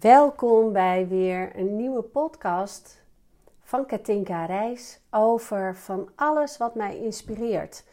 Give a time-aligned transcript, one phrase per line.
[0.00, 3.02] Welkom bij weer een nieuwe podcast
[3.62, 7.84] van Katinka Reis over van alles wat mij inspireert.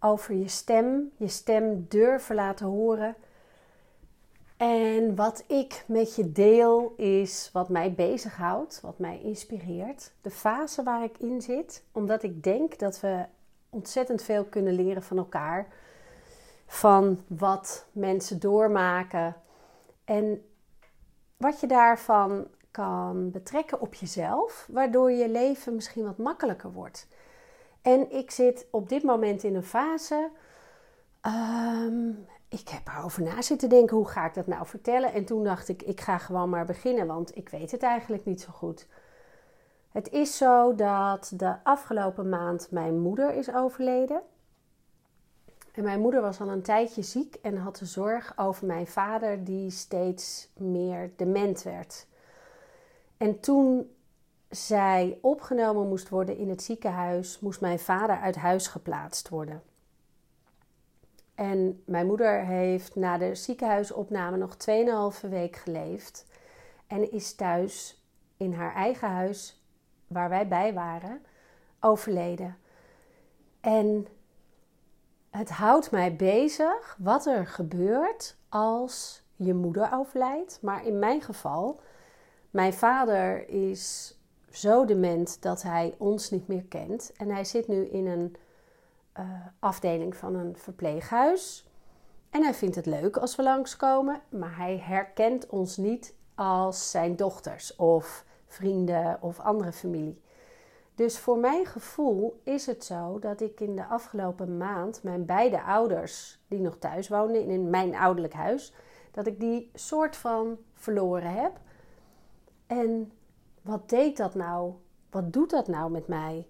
[0.00, 3.14] Over je stem, je stem durven laten horen.
[4.56, 10.12] En wat ik met je deel is wat mij bezighoudt, wat mij inspireert.
[10.20, 13.24] De fase waar ik in zit, omdat ik denk dat we
[13.70, 15.68] ontzettend veel kunnen leren van elkaar.
[16.66, 19.36] Van wat mensen doormaken.
[20.04, 20.44] En
[21.36, 27.08] wat je daarvan kan betrekken op jezelf, waardoor je leven misschien wat makkelijker wordt.
[27.82, 30.30] En ik zit op dit moment in een fase.
[31.20, 32.08] Ehm,
[32.48, 35.12] ik heb erover na zitten denken, hoe ga ik dat nou vertellen?
[35.12, 38.40] En toen dacht ik, ik ga gewoon maar beginnen, want ik weet het eigenlijk niet
[38.40, 38.86] zo goed.
[39.92, 44.22] Het is zo dat de afgelopen maand mijn moeder is overleden.
[45.76, 49.44] En mijn moeder was al een tijdje ziek en had de zorg over mijn vader,
[49.44, 52.06] die steeds meer dement werd.
[53.16, 53.90] En toen
[54.48, 59.62] zij opgenomen moest worden in het ziekenhuis, moest mijn vader uit huis geplaatst worden.
[61.34, 64.56] En mijn moeder heeft na de ziekenhuisopname nog
[65.22, 66.26] 2,5 week geleefd
[66.86, 68.04] en is thuis
[68.36, 69.64] in haar eigen huis,
[70.06, 71.22] waar wij bij waren,
[71.80, 72.56] overleden.
[73.60, 74.06] En
[75.36, 80.58] het houdt mij bezig wat er gebeurt als je moeder overlijdt.
[80.62, 81.80] Maar in mijn geval,
[82.50, 84.14] mijn vader is
[84.50, 87.12] zo dement dat hij ons niet meer kent.
[87.16, 88.36] En hij zit nu in een
[89.18, 89.24] uh,
[89.58, 91.66] afdeling van een verpleeghuis.
[92.30, 97.16] En hij vindt het leuk als we langskomen, maar hij herkent ons niet als zijn
[97.16, 100.20] dochters of vrienden of andere familie.
[100.96, 105.62] Dus voor mijn gevoel is het zo dat ik in de afgelopen maand mijn beide
[105.62, 108.72] ouders, die nog thuis woonden in mijn ouderlijk huis,
[109.10, 111.60] dat ik die soort van verloren heb.
[112.66, 113.12] En
[113.62, 114.72] wat deed dat nou?
[115.10, 116.46] Wat doet dat nou met mij?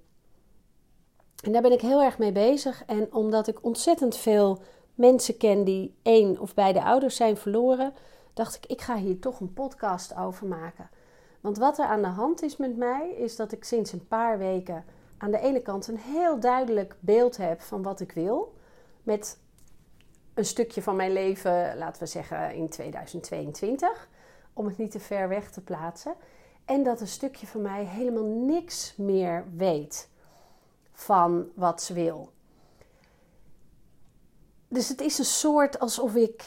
[1.43, 2.85] En daar ben ik heel erg mee bezig.
[2.85, 4.63] En omdat ik ontzettend veel
[4.95, 7.95] mensen ken die één of beide ouders zijn verloren,
[8.35, 10.91] dacht ik, ik ga hier toch een podcast over maken.
[11.41, 14.39] Want wat er aan de hand is met mij, is dat ik sinds een paar
[14.39, 14.85] weken
[15.19, 18.55] aan de ene kant een heel duidelijk beeld heb van wat ik wil.
[19.03, 19.39] Met
[20.35, 24.09] een stukje van mijn leven, laten we zeggen in 2022,
[24.53, 26.15] om het niet te ver weg te plaatsen.
[26.65, 30.09] En dat een stukje van mij helemaal niks meer weet
[30.93, 32.33] van wat ze wil.
[34.69, 36.45] Dus het is een soort alsof ik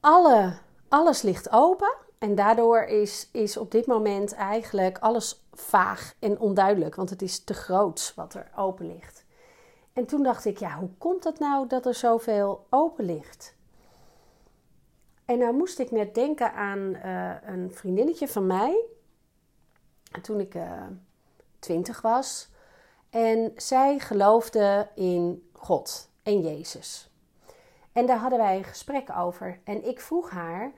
[0.00, 0.52] alle,
[0.88, 1.94] alles ligt open.
[2.20, 6.94] En daardoor is, is op dit moment eigenlijk alles vaag en onduidelijk.
[6.94, 9.24] Want het is te groots wat er open ligt.
[9.92, 13.54] En toen dacht ik, ja, hoe komt het nou dat er zoveel open ligt?
[15.24, 18.84] En nou moest ik net denken aan uh, een vriendinnetje van mij.
[20.22, 20.82] Toen ik uh,
[21.58, 22.48] twintig was.
[23.10, 27.10] En zij geloofde in God en Jezus.
[27.92, 29.60] En daar hadden wij een gesprek over.
[29.64, 30.72] En ik vroeg haar: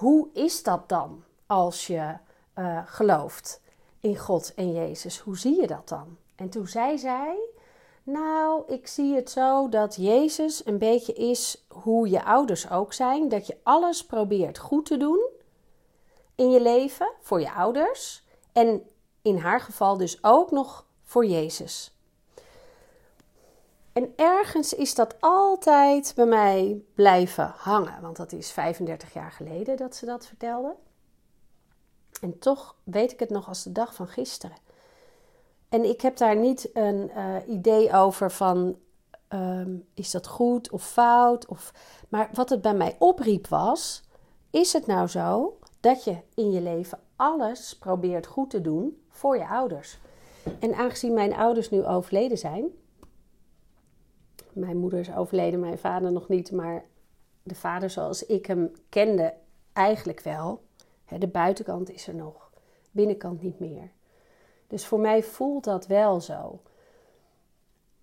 [0.00, 2.16] hoe is dat dan als je
[2.58, 3.60] uh, gelooft
[4.00, 5.18] in God en Jezus?
[5.18, 6.16] Hoe zie je dat dan?
[6.36, 7.36] En toen zei zij:
[8.02, 13.28] Nou, ik zie het zo dat Jezus een beetje is hoe je ouders ook zijn.
[13.28, 15.28] Dat je alles probeert goed te doen
[16.34, 18.22] in je leven voor je ouders.
[18.52, 18.82] En
[19.22, 21.94] in haar geval dus ook nog voor Jezus.
[23.92, 29.76] En ergens is dat altijd bij mij blijven hangen, want dat is 35 jaar geleden
[29.76, 30.74] dat ze dat vertelde.
[32.20, 34.56] En toch weet ik het nog als de dag van gisteren.
[35.68, 38.76] En ik heb daar niet een uh, idee over van
[39.28, 41.46] um, is dat goed of fout.
[41.46, 41.72] Of,
[42.08, 44.02] maar wat het bij mij opriep was:
[44.50, 49.36] is het nou zo dat je in je leven alles probeert goed te doen voor
[49.36, 49.98] je ouders?
[50.58, 52.64] En aangezien mijn ouders nu overleden zijn,
[54.54, 56.84] mijn moeder is overleden, mijn vader nog niet, maar
[57.42, 59.34] de vader zoals ik hem kende,
[59.72, 60.62] eigenlijk wel.
[61.18, 62.50] De buitenkant is er nog,
[62.90, 63.90] binnenkant niet meer.
[64.66, 66.60] Dus voor mij voelt dat wel zo.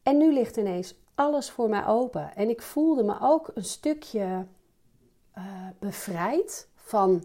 [0.03, 2.35] En nu ligt ineens alles voor mij open.
[2.35, 4.45] En ik voelde me ook een stukje
[5.37, 5.43] uh,
[5.79, 7.23] bevrijd van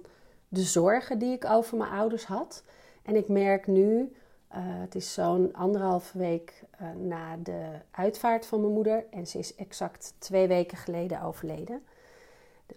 [0.49, 2.62] de zorgen die ik over mijn ouders had.
[3.02, 4.12] En ik merk nu
[4.56, 9.38] uh, het is zo'n anderhalve week uh, na de uitvaart van mijn moeder en ze
[9.38, 11.82] is exact twee weken geleden overleden.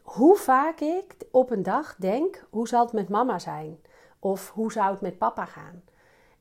[0.01, 3.79] Hoe vaak ik op een dag denk: hoe zal het met mama zijn?
[4.19, 5.83] Of hoe zou het met papa gaan?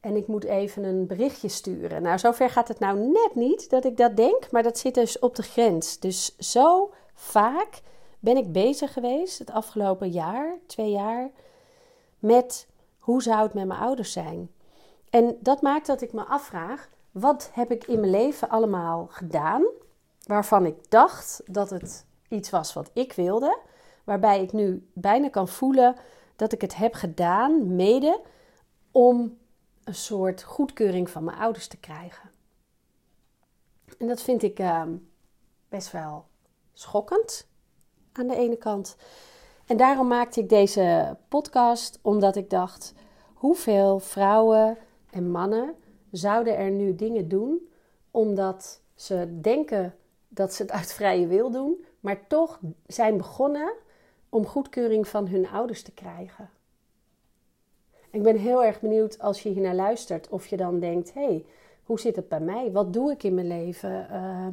[0.00, 2.02] En ik moet even een berichtje sturen.
[2.02, 5.19] Nou, zover gaat het nou net niet dat ik dat denk, maar dat zit dus
[5.19, 5.98] op de grens.
[5.98, 7.81] Dus zo vaak
[8.19, 11.31] ben ik bezig geweest het afgelopen jaar, twee jaar,
[12.19, 12.66] met
[12.98, 14.50] hoe zou het met mijn ouders zijn.
[15.14, 19.64] En dat maakt dat ik me afvraag, wat heb ik in mijn leven allemaal gedaan
[20.26, 23.58] waarvan ik dacht dat het iets was wat ik wilde,
[24.05, 25.96] waarbij ik nu bijna kan voelen
[26.37, 28.20] dat ik het heb gedaan, mede
[28.90, 29.38] om
[29.84, 32.31] een soort goedkeuring van mijn ouders te krijgen.
[33.99, 34.82] En dat vind ik uh,
[35.69, 36.25] best wel
[36.72, 37.46] schokkend
[38.12, 38.96] aan de ene kant.
[39.67, 42.94] En daarom maakte ik deze podcast, omdat ik dacht:
[43.34, 44.78] hoeveel vrouwen
[45.14, 45.75] en mannen
[46.11, 47.69] zouden er nu dingen doen
[48.11, 49.94] omdat ze denken
[50.28, 53.72] dat ze het uit vrije wil doen, maar toch zijn begonnen
[54.28, 56.50] om goedkeuring van hun ouders te krijgen.
[58.11, 61.25] Ik ben heel erg benieuwd als je hier naar luistert, of je dan denkt: hé,
[61.25, 61.44] hey,
[61.84, 62.72] hoe zit het bij mij?
[62.72, 64.08] Wat doe ik in mijn leven?
[64.10, 64.46] Uh,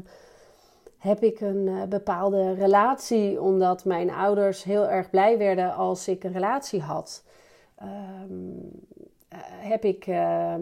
[0.97, 6.23] heb ik een uh, bepaalde relatie omdat mijn ouders heel erg blij werden als ik
[6.23, 7.23] een relatie had?
[7.83, 8.69] Um,
[9.39, 10.55] heb ik, uh,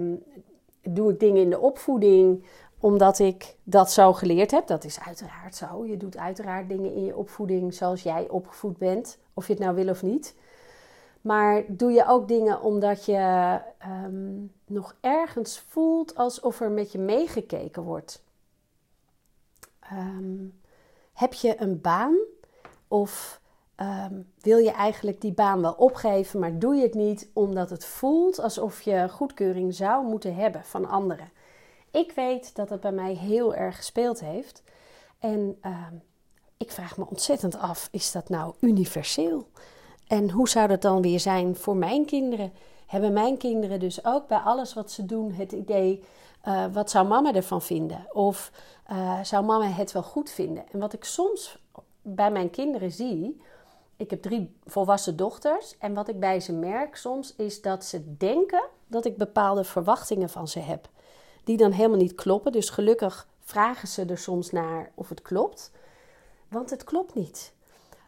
[0.82, 2.44] doe ik dingen in de opvoeding
[2.80, 4.68] omdat ik dat zo geleerd heb?
[4.68, 5.86] Dat is uiteraard zo.
[5.86, 9.76] Je doet uiteraard dingen in je opvoeding zoals jij opgevoed bent, of je het nou
[9.76, 10.36] wil of niet.
[11.22, 13.60] Maar doe je ook dingen omdat je
[14.06, 18.24] um, nog ergens voelt alsof er met je meegekeken wordt?
[19.94, 20.60] Um,
[21.14, 22.18] heb je een baan
[22.88, 23.42] of
[23.82, 27.86] um, wil je eigenlijk die baan wel opgeven, maar doe je het niet omdat het
[27.86, 31.32] voelt alsof je goedkeuring zou moeten hebben van anderen?
[31.92, 34.64] Ik weet dat het bij mij heel erg gespeeld heeft.
[35.20, 35.60] En
[36.58, 39.48] ik vraag me ontzettend af: is dat nou universeel?
[40.08, 42.54] En hoe zou dat dan weer zijn voor mijn kinderen?
[42.86, 46.04] Hebben mijn kinderen dus ook bij alles wat ze doen het idee:
[46.48, 48.08] uh, wat zou mama ervan vinden?
[48.12, 48.52] Of
[48.92, 50.64] uh, zou mama het wel goed vinden?
[50.72, 51.60] En wat ik soms
[52.02, 53.42] bij mijn kinderen zie.
[54.00, 55.78] Ik heb drie volwassen dochters.
[55.78, 60.30] En wat ik bij ze merk soms is dat ze denken dat ik bepaalde verwachtingen
[60.30, 60.90] van ze heb.
[61.44, 62.52] Die dan helemaal niet kloppen.
[62.52, 65.72] Dus gelukkig vragen ze er soms naar of het klopt.
[66.48, 67.54] Want het klopt niet.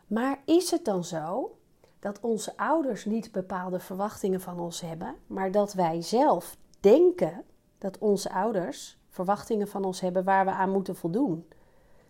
[0.07, 1.55] Maar is het dan zo
[1.99, 7.43] dat onze ouders niet bepaalde verwachtingen van ons hebben, maar dat wij zelf denken
[7.77, 11.47] dat onze ouders verwachtingen van ons hebben waar we aan moeten voldoen.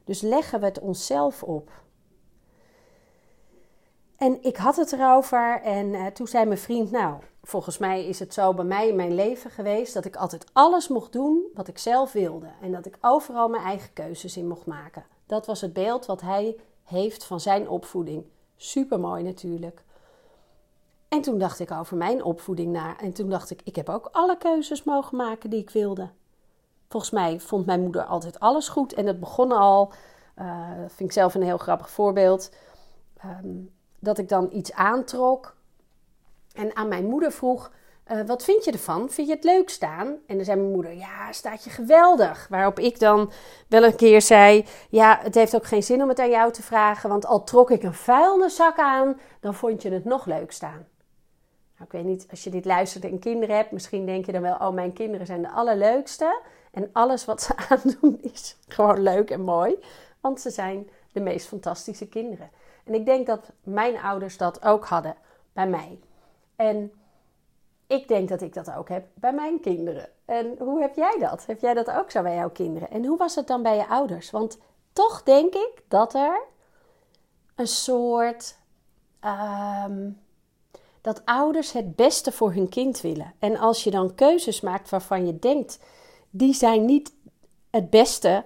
[0.04, 1.72] Dus leggen we het onszelf op.
[4.22, 8.20] En ik had het erover en uh, toen zei mijn vriend, nou, volgens mij is
[8.20, 11.68] het zo bij mij in mijn leven geweest dat ik altijd alles mocht doen wat
[11.68, 15.06] ik zelf wilde en dat ik overal mijn eigen keuzes in mocht maken.
[15.26, 18.26] Dat was het beeld wat hij heeft van zijn opvoeding.
[18.56, 19.84] Super mooi natuurlijk.
[21.08, 23.00] En toen dacht ik over mijn opvoeding na.
[23.00, 26.10] En toen dacht ik, ik heb ook alle keuzes mogen maken die ik wilde.
[26.90, 28.94] Volgens mij vond mijn moeder altijd alles goed.
[28.94, 29.92] En het begon al,
[30.40, 32.52] uh, vind ik zelf een heel grappig voorbeeld,
[33.26, 35.56] um, dat ik dan iets aantrok.
[36.54, 37.72] En aan mijn moeder vroeg,
[38.12, 39.10] uh, wat vind je ervan?
[39.10, 40.08] Vind je het leuk staan?
[40.28, 42.48] En dan zei mijn moeder, ja, staat je geweldig.
[42.50, 43.32] Waarop ik dan
[43.68, 46.64] wel een keer zei, ja, het heeft ook geen zin om het aan jou te
[46.64, 47.10] vragen.
[47.10, 50.88] Want al trok ik een vuilniszak aan, dan vond je het nog leuk staan.
[51.78, 54.42] Nou, ik weet niet, als je dit luistert en kinderen hebt, misschien denk je dan
[54.42, 56.42] wel, oh, mijn kinderen zijn de allerleukste.
[56.72, 59.76] En alles wat ze aandoen is gewoon leuk en mooi,
[60.20, 62.50] want ze zijn de meest fantastische kinderen.
[62.84, 65.16] En ik denk dat mijn ouders dat ook hadden
[65.54, 66.00] bij mij.
[66.56, 66.92] En
[67.88, 70.10] ik denk dat ik dat ook heb bij mijn kinderen.
[70.26, 71.46] En hoe heb jij dat?
[71.46, 72.90] Heb jij dat ook zo bij jouw kinderen?
[72.90, 74.32] En hoe was het dan bij je ouders?
[74.32, 74.58] Want
[74.94, 76.42] toch denk ik dat er
[77.56, 78.60] een soort.
[79.20, 80.10] Ehm,
[81.02, 83.34] dat ouders het beste voor hun kind willen.
[83.40, 85.80] En als je dan keuzes maakt waarvan je denkt,
[86.30, 87.14] die zijn niet
[87.70, 88.44] het beste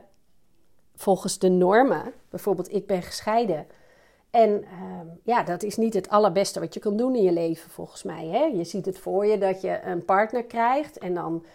[0.95, 2.13] volgens de normen.
[2.29, 3.67] Bijvoorbeeld, ik ben gescheiden.
[4.35, 4.69] En uh,
[5.23, 8.25] ja, dat is niet het allerbeste wat je kan doen in je leven, volgens mij.
[8.25, 8.43] Hè?
[8.43, 11.45] Je ziet het voor je dat je een partner krijgt en dan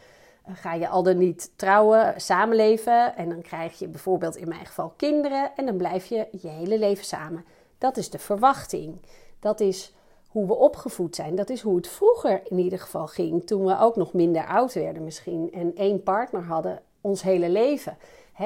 [0.45, 3.17] eh, ga je al dan niet trouwen, samenleven.
[3.17, 6.79] En dan krijg je bijvoorbeeld in mijn geval kinderen en dan blijf je je hele
[6.79, 7.45] leven samen.
[7.79, 9.01] Dat is de verwachting.
[9.41, 9.95] Dat is
[10.29, 11.35] hoe we opgevoed zijn.
[11.35, 13.47] Dat is hoe het vroeger in ieder geval ging.
[13.47, 15.53] Toen we ook nog minder oud werden misschien.
[15.53, 17.97] En één partner hadden ons hele leven.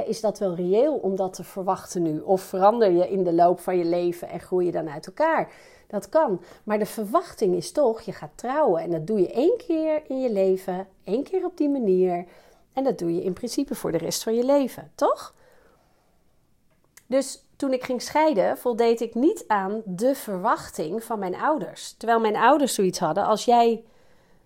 [0.03, 2.21] Is dat wel reëel om dat te verwachten nu?
[2.21, 5.53] Of verander je in de loop van je leven en groei je dan uit elkaar?
[5.87, 6.41] Dat kan.
[6.65, 8.83] Maar de verwachting is toch, je gaat trouwen.
[8.83, 10.87] En dat doe je één keer in je leven.
[11.05, 12.25] één keer op die manier.
[12.73, 14.91] En dat doe je in principe voor de rest van je leven.
[14.95, 15.35] Toch?
[17.07, 21.93] Dus toen ik ging scheiden, voldeed ik niet aan de verwachting van mijn ouders.
[21.93, 23.85] Terwijl mijn ouders zoiets hadden: als jij,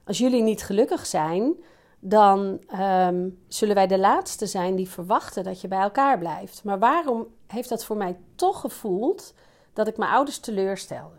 [0.04, 1.54] als jullie niet gelukkig zijn,
[2.00, 6.64] dan um, zullen wij de laatste zijn die verwachten dat je bij elkaar blijft.
[6.64, 9.34] Maar waarom heeft dat voor mij toch gevoeld
[9.72, 11.16] dat ik mijn ouders teleurstelde?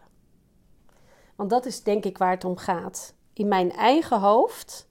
[1.36, 3.14] Want dat is denk ik waar het om gaat.
[3.34, 4.90] In mijn eigen hoofd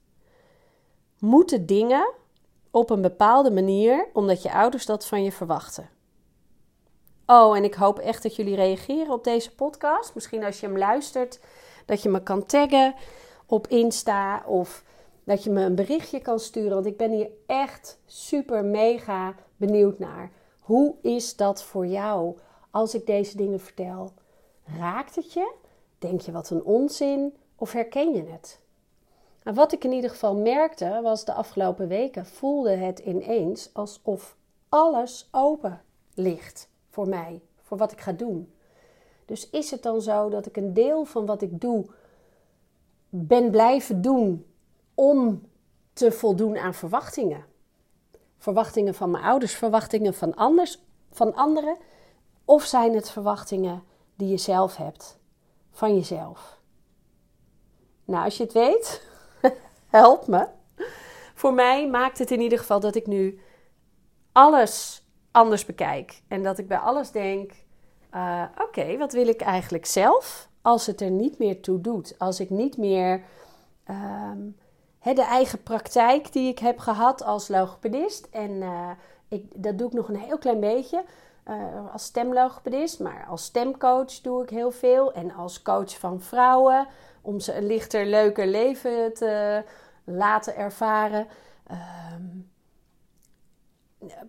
[1.19, 2.13] moeten dingen
[2.71, 5.89] op een bepaalde manier, omdat je ouders dat van je verwachten.
[7.25, 10.15] Oh, en ik hoop echt dat jullie reageren op deze podcast.
[10.15, 11.39] Misschien als je hem luistert,
[11.85, 12.95] dat je me kan taggen
[13.45, 14.83] op Insta of
[15.29, 16.73] dat je me een berichtje kan sturen.
[16.73, 20.31] Want ik ben hier echt super mega benieuwd naar.
[20.59, 22.37] Hoe is dat voor jou
[22.71, 24.11] als ik deze dingen vertel?
[24.79, 25.53] Raakt het je?
[25.99, 27.35] Denk je wat een onzin?
[27.55, 28.59] Of herken je het?
[29.43, 34.35] En wat ik in ieder geval merkte was de afgelopen weken voelde het ineens alsof
[34.69, 35.81] alles open
[36.13, 38.53] ligt voor mij, voor wat ik ga doen.
[39.25, 41.85] Dus is het dan zo dat ik een deel van wat ik doe
[43.09, 44.45] ben blijven doen
[44.99, 45.41] om
[45.93, 47.45] te voldoen aan verwachtingen?
[48.37, 50.79] Verwachtingen van mijn ouders, verwachtingen van, anders,
[51.11, 51.77] van anderen?
[52.45, 53.83] Of zijn het verwachtingen
[54.15, 55.19] die je zelf hebt,
[55.71, 56.59] van jezelf?
[58.05, 59.07] Nou, als je het weet,
[59.99, 60.47] help me.
[61.33, 63.39] Voor mij maakt het in ieder geval dat ik nu
[64.31, 66.21] alles anders bekijk.
[66.27, 67.51] En dat ik bij alles denk:
[68.15, 72.15] uh, oké, wat wil ik eigenlijk zelf als het er niet meer toe doet?
[72.17, 73.23] Als ik niet meer
[73.89, 74.55] um,
[75.03, 78.27] de eigen praktijk die ik heb gehad als logopedist.
[78.31, 78.89] En uh,
[79.27, 81.03] ik, dat doe ik nog een heel klein beetje.
[81.47, 85.13] Uh, als stemlogopedist, maar als stemcoach doe ik heel veel.
[85.13, 86.87] En als coach van vrouwen,
[87.21, 89.63] om ze een lichter, leuker leven te
[90.03, 91.27] laten ervaren.
[91.71, 92.51] Um,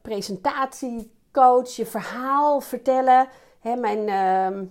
[0.02, 3.28] presentatiecoach, je verhaal vertellen.
[3.62, 4.68] mijn, uh,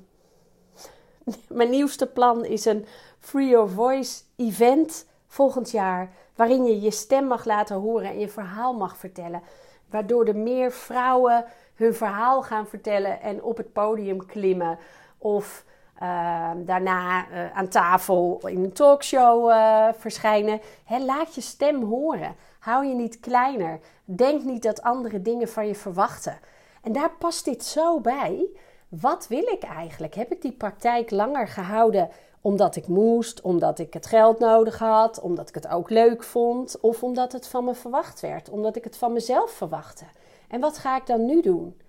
[1.58, 2.86] mijn nieuwste plan is een
[3.20, 6.10] Free Your Voice event volgend jaar.
[6.36, 9.42] Waarin je je stem mag laten horen en je verhaal mag vertellen.
[9.90, 11.46] Waardoor er meer vrouwen
[11.76, 14.78] hun verhaal gaan vertellen en op het podium klimmen.
[15.18, 15.66] Of
[16.02, 20.62] uh, daarna uh, aan tafel in een talkshow uh, verschijnen.
[21.06, 22.36] laat je stem horen.
[22.60, 23.80] Hou je niet kleiner.
[24.06, 26.40] Denk niet dat andere dingen van je verwachten.
[26.82, 28.48] En daar past dit zo bij.
[28.90, 30.16] Wat wil ik eigenlijk?
[30.16, 32.10] Heb ik die praktijk langer gehouden
[32.42, 36.80] omdat ik moest, omdat ik het geld nodig had, omdat ik het ook leuk vond
[36.80, 40.06] of omdat het van me verwacht werd, omdat ik het van mezelf verwachtte?
[40.48, 41.82] En wat ga ik dan nu doen?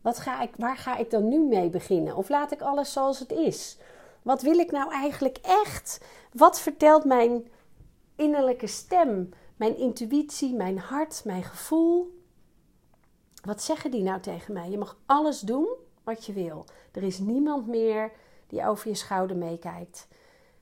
[0.00, 2.16] Wat ga ik, waar ga ik dan nu mee beginnen?
[2.16, 3.78] Of laat ik alles zoals het is?
[4.22, 6.00] Wat wil ik nou eigenlijk echt?
[6.32, 7.48] Wat vertelt mijn
[8.16, 9.28] innerlijke stem?
[9.56, 12.20] Mijn intuïtie, mijn hart, mijn gevoel.
[13.44, 14.70] Wat zeggen die nou tegen mij?
[14.70, 15.68] Je mag alles doen
[16.04, 16.64] wat je wil.
[16.92, 18.12] Er is niemand meer
[18.46, 20.08] die over je schouder meekijkt.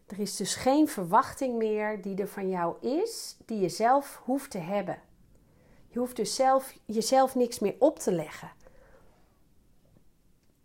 [0.07, 4.51] Er is dus geen verwachting meer die er van jou is, die je zelf hoeft
[4.51, 4.99] te hebben.
[5.89, 8.51] Je hoeft dus zelf, jezelf niks meer op te leggen.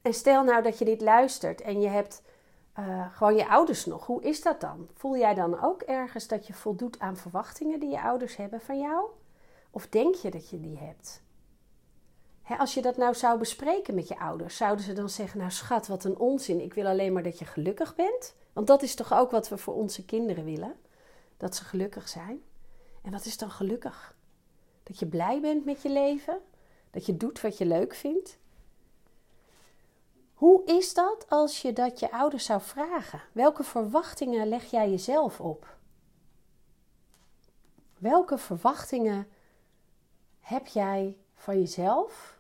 [0.02, 2.22] En stel nou dat je dit luistert en je hebt
[2.80, 4.06] uh, gewoon je ouders nog.
[4.06, 4.88] Hoe is dat dan?
[4.94, 8.80] Voel jij dan ook ergens dat je voldoet aan verwachtingen die je ouders hebben van
[8.80, 9.06] jou?
[9.72, 11.22] Of denk je dat je die hebt?
[12.58, 15.88] Als je dat nou zou bespreken met je ouders, zouden ze dan zeggen: Nou, schat,
[15.88, 16.62] wat een onzin.
[16.62, 18.36] Ik wil alleen maar dat je gelukkig bent.
[18.54, 20.76] Want dat is toch ook wat we voor onze kinderen willen:
[21.38, 22.42] dat ze gelukkig zijn.
[23.02, 24.16] En wat is dan gelukkig?
[24.84, 26.40] Dat je blij bent met je leven,
[26.92, 28.38] dat je doet wat je leuk vindt,
[30.40, 33.22] hoe is dat als je dat je ouders zou vragen?
[33.32, 35.78] Welke verwachtingen leg jij jezelf op?
[37.98, 39.28] Welke verwachtingen
[40.40, 42.39] heb jij van jezelf?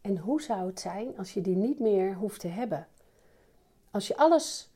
[0.00, 2.86] En hoe zou het zijn als je die niet meer hoeft te hebben?
[3.90, 4.72] Als je alles,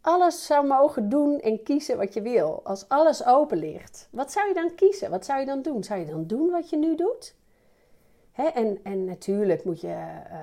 [0.00, 2.60] alles zou mogen doen en kiezen wat je wil.
[2.64, 4.08] Als alles open ligt.
[4.10, 5.10] Wat zou je dan kiezen?
[5.10, 5.84] Wat zou je dan doen?
[5.84, 7.34] Zou je dan doen wat je nu doet?
[8.34, 10.38] en, en natuurlijk moet je, uh,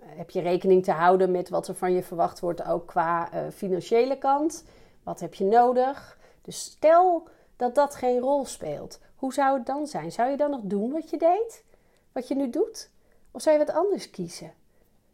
[0.00, 3.40] heb je rekening te houden met wat er van je verwacht wordt, ook qua uh,
[3.52, 4.64] financiële kant.
[5.02, 6.18] Wat heb je nodig?
[6.42, 9.00] Dus stel dat dat geen rol speelt.
[9.16, 10.12] Hoe zou het dan zijn?
[10.12, 11.64] Zou je dan nog doen wat je deed?
[12.12, 12.90] Wat je nu doet?
[13.34, 14.52] Of zou je wat anders kiezen?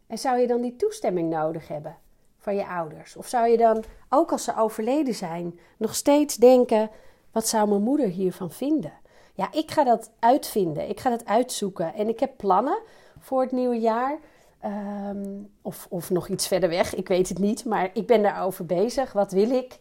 [0.07, 1.97] En zou je dan die toestemming nodig hebben
[2.39, 3.17] van je ouders?
[3.17, 6.91] Of zou je dan, ook als ze overleden zijn, nog steeds denken:
[7.33, 8.93] wat zou mijn moeder hiervan vinden?
[9.35, 10.89] Ja, ik ga dat uitvinden.
[10.89, 11.95] Ik ga dat uitzoeken.
[11.95, 12.79] En ik heb plannen
[13.19, 14.19] voor het nieuwe jaar.
[14.61, 15.27] Ehm,
[15.62, 17.65] of, of nog iets verder weg, ik weet het niet.
[17.65, 19.12] Maar ik ben daarover bezig.
[19.12, 19.79] Wat wil ik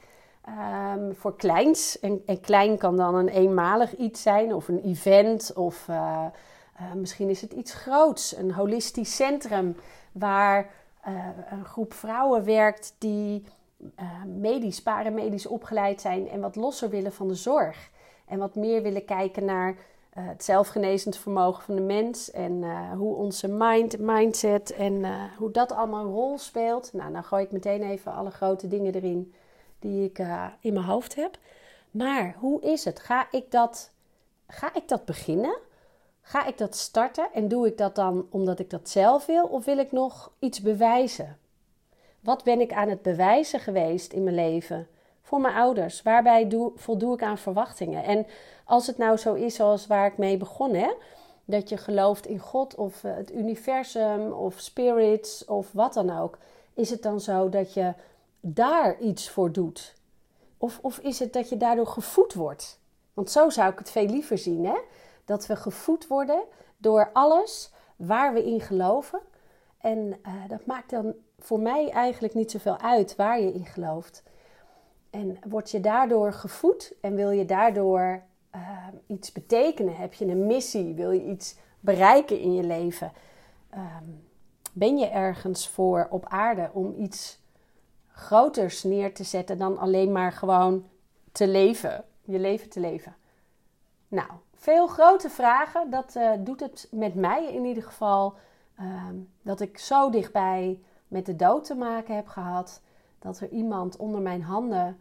[0.95, 1.99] um, voor kleins?
[1.99, 6.25] En, en, klein kan dan een eenmalig iets zijn, of een event, of uh,
[6.79, 8.35] uh, misschien is het iets groots.
[8.35, 9.75] Een holistisch centrum
[10.11, 10.69] waar
[11.07, 13.43] uh, een groep vrouwen werkt die
[14.25, 17.89] medisch, paramedisch opgeleid zijn en wat losser willen van de zorg.
[18.25, 22.31] En wat meer willen kijken naar uh, het zelfgenezend vermogen van de mens.
[22.31, 26.93] En uh, hoe onze mind, mindset en uh, hoe dat allemaal een rol speelt.
[26.93, 29.33] Nou, dan gooi ik meteen even alle grote dingen erin.
[29.79, 31.37] die ik eh, in mijn hoofd heb.
[31.91, 32.99] Maar hoe is het?
[32.99, 33.91] Ga ik dat,
[34.47, 35.57] ga ik dat beginnen?
[36.29, 39.65] Ga ik dat starten en doe ik dat dan omdat ik dat zelf wil of
[39.65, 41.37] wil ik nog iets bewijzen?
[42.19, 44.87] Wat ben ik aan het bewijzen geweest in mijn leven
[45.21, 46.01] voor mijn ouders?
[46.01, 48.03] Waarbij doe, voldoe ik aan verwachtingen?
[48.03, 48.27] En
[48.65, 50.93] als het nou zo is zoals waar ik mee begon, hè?
[51.45, 56.37] dat je gelooft in God of eh, het universum of spirits of wat dan ook,
[56.73, 57.93] is het dan zo dat je
[58.39, 59.95] daar iets voor doet?
[60.57, 62.79] Of, of is het dat je daardoor gevoed wordt?
[63.13, 64.77] Want zo zou ik het veel liever zien, hè?
[65.29, 66.43] Dat we gevoed worden
[66.77, 69.19] door alles waar we in geloven.
[69.77, 74.23] En uh, dat maakt dan voor mij eigenlijk niet zoveel uit waar je in gelooft.
[75.09, 78.23] En word je daardoor gevoed en wil je daardoor
[78.55, 79.95] uh, iets betekenen?
[79.95, 80.93] Heb je een missie?
[80.93, 83.11] Wil je iets bereiken in je leven?
[83.73, 84.27] Um,
[84.73, 87.39] ben je ergens voor op aarde om iets
[88.07, 90.85] groters neer te zetten dan alleen maar gewoon
[91.31, 93.15] te leven, je leven te leven?
[94.07, 95.89] Nou, veel grote vragen.
[95.89, 98.37] Dat uh, doet het met mij in ieder geval.
[98.79, 102.81] Um, dat ik zo dichtbij met de dood te maken heb gehad.
[103.19, 104.99] Dat er iemand onder mijn handen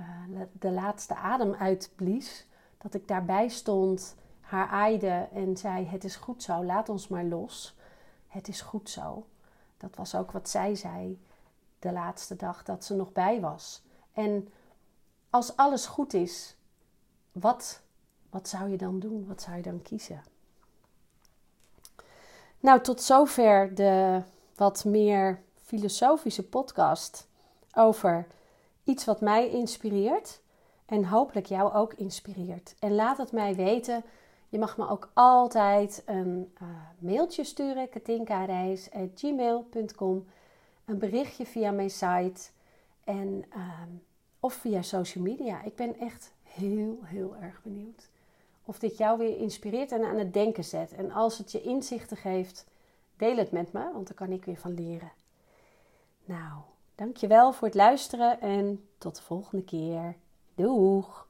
[0.00, 2.46] uh, de laatste adem uitblies.
[2.78, 7.24] Dat ik daarbij stond, haar aaide en zei: Het is goed zo, laat ons maar
[7.24, 7.76] los.
[8.26, 9.26] Het is goed zo.
[9.76, 11.20] Dat was ook wat zij zei
[11.78, 13.82] de laatste dag dat ze nog bij was.
[14.12, 14.48] En
[15.30, 16.56] als alles goed is,
[17.32, 17.82] wat,
[18.36, 19.26] wat zou je dan doen?
[19.26, 20.22] Wat zou je dan kiezen?
[22.60, 24.22] Nou, tot zover de
[24.54, 27.28] wat meer filosofische podcast
[27.74, 28.26] over
[28.84, 30.40] iets wat mij inspireert
[30.86, 32.74] en hopelijk jou ook inspireert.
[32.78, 34.04] En laat het mij weten.
[34.48, 40.26] Je mag me ook altijd een uh, mailtje sturen, katinkareis.gmail.com,
[40.84, 42.50] een berichtje via mijn site
[43.04, 43.82] en, uh,
[44.40, 45.62] of via social media.
[45.62, 48.08] Ik ben echt heel, heel erg benieuwd
[48.66, 50.92] of dit jou weer inspireert en aan het denken zet.
[50.92, 52.66] En als het je inzichten geeft,
[53.16, 55.12] deel het met me, want daar kan ik weer van leren.
[56.24, 56.60] Nou,
[56.94, 60.16] dankjewel voor het luisteren en tot de volgende keer.
[60.54, 61.25] Doeg!